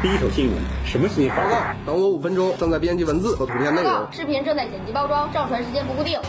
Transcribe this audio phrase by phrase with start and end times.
[0.00, 0.54] 第一手新闻，
[0.84, 1.36] 什么新闻？
[1.36, 3.92] 报告，等我五分钟，正在编辑文字和图片内容。
[4.12, 6.20] 视频正在剪辑包装，上传时间不固定。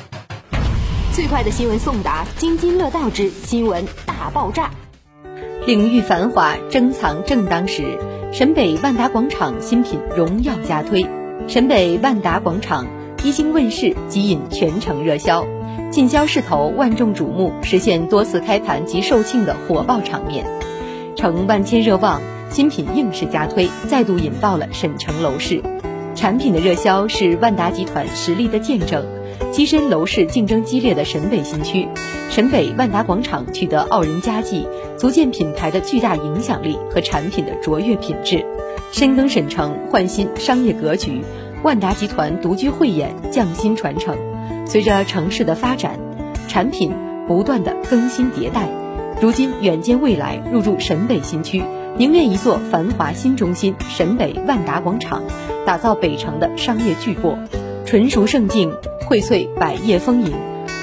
[1.14, 4.72] 最快的新闻送达，津津乐道之新闻大爆炸。
[5.68, 8.00] 领域繁华，珍藏正当时。
[8.32, 11.06] 沈北万达广场新品荣耀加推。
[11.48, 12.88] 沈北万达广场
[13.24, 15.46] 一经问世即引全城热销，
[15.92, 20.48] 进销势头万众瞩目，实现多次开盘及售罄的火爆场面，
[21.16, 22.20] 成万千热望。
[22.50, 25.62] 新品硬势加推，再度引爆了沈城楼市。
[26.16, 29.06] 产品的热销是万达集团实力的见证。
[29.54, 31.88] 跻身楼市竞争激烈的沈北新区，
[32.30, 38.46] 沈北万达广场取得傲人佳绩，足见品牌的巨大影响力和产品的卓越品质。
[38.92, 41.22] 深耕沈城，焕新商业格局，
[41.64, 44.18] 万达集团独具慧眼，匠心传承。
[44.68, 46.00] 随着城市的发展，
[46.48, 46.92] 产品
[47.28, 48.68] 不断的更新迭代，
[49.22, 51.62] 如今远见未来，入驻沈北新区。
[51.98, 55.22] 凝练一座繁华新中心——沈北万达广场，
[55.66, 57.36] 打造北城的商业巨擘，
[57.86, 58.72] 纯熟盛境
[59.02, 60.32] 荟萃百业丰盈。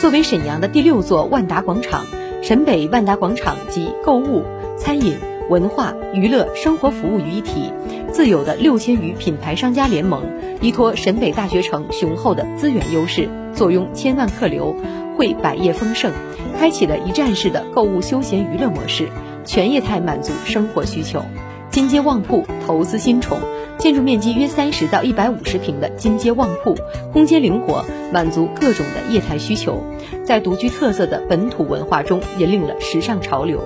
[0.02, 2.05] 作为沈阳的第六座万达广场，
[2.42, 4.44] 沈北万达广场集购物、
[4.77, 5.14] 餐饮、
[5.48, 7.72] 文化、娱乐、生活服务于一体，
[8.12, 10.22] 自有的六千余品牌商家联盟，
[10.61, 14.77] 依托沈北大学城雄厚的资源优势，坐拥千万客流，
[15.17, 16.12] 汇百业丰盛，
[16.59, 19.09] 开启了一站式的购物休闲娱乐模式。
[19.47, 21.23] 全业态满足生活需求，
[21.70, 23.39] 金街旺铺投资新宠，
[23.78, 26.75] 建筑面积约三十到一百五十平的金街旺铺，
[27.12, 29.83] 空间灵活，满足各种的业态需求，
[30.25, 33.61] 在独具特色的本土文化中引领了时尚潮流，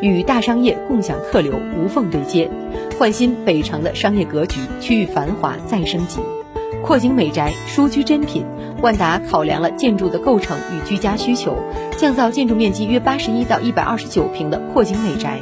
[0.00, 2.50] 与大商业共享客流，无缝对接，
[2.98, 6.18] 焕新北城的商业格局，区域繁华再升级，
[6.86, 8.46] 阔景美宅，舒居珍品。
[8.80, 11.56] 万达考量了建筑的构成与居家需求，
[11.96, 15.40] 降造建筑面积约八十一到一百二十九平的阔景美宅，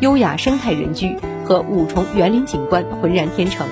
[0.00, 3.66] 优雅生态人居和五重园林景观浑然天成，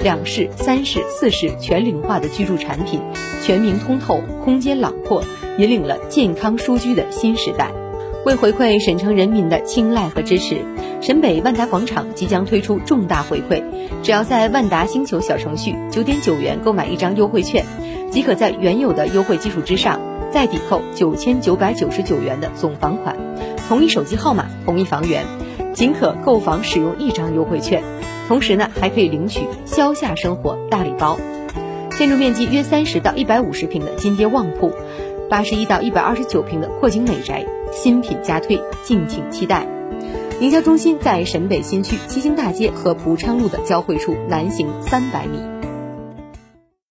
[0.00, 3.00] 两室、三室、四室全龄化的居住产品，
[3.40, 5.22] 全明通透，空间朗阔，
[5.58, 7.70] 引领了健康舒居的新时代。
[8.26, 10.56] 为回馈沈城人民的青睐和支持，
[11.04, 13.62] 沈北万达广场即将推出重大回馈，
[14.02, 17.62] 只要在万达星球小程序九点九元购买一张优惠券。
[18.10, 20.00] 即可在原有的优惠基础之上，
[20.32, 23.14] 再抵扣九千九百九十九元的总房款，
[23.68, 25.26] 同一手机号码，同一房源，
[25.74, 27.82] 仅可购房使用一张优惠券。
[28.26, 31.18] 同时呢，还可以领取消夏生活大礼包。
[31.98, 34.72] 建筑面积约三十到一百五十平的金街旺铺，
[35.28, 39.66] 八十一到一百二十九平的阔景美宅，新品加推，敬请期待。
[40.44, 45.53] 营销中心在沈北新区七星大街和蒲昌路的交汇处，南行三百米。